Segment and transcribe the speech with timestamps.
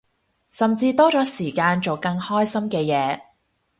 [0.49, 3.21] 甚至多咗時間做更開心嘅嘢